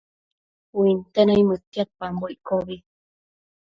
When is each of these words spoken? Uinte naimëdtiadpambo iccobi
Uinte 0.79 1.21
naimëdtiadpambo 1.25 2.25
iccobi 2.35 2.75